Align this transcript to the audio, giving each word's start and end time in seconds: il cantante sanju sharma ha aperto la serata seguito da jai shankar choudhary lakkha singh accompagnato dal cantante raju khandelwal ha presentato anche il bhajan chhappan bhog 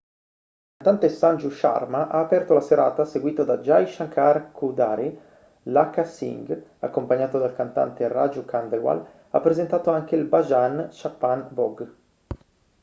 il 0.79 0.83
cantante 0.83 1.09
sanju 1.09 1.51
sharma 1.51 2.07
ha 2.07 2.21
aperto 2.21 2.55
la 2.55 2.61
serata 2.61 3.05
seguito 3.05 3.43
da 3.43 3.59
jai 3.59 3.85
shankar 3.85 4.51
choudhary 4.51 5.15
lakkha 5.65 6.05
singh 6.05 6.59
accompagnato 6.79 7.37
dal 7.37 7.55
cantante 7.55 8.07
raju 8.07 8.43
khandelwal 8.43 9.07
ha 9.29 9.39
presentato 9.41 9.91
anche 9.91 10.15
il 10.15 10.25
bhajan 10.25 10.87
chhappan 10.91 11.49
bhog 11.51 11.87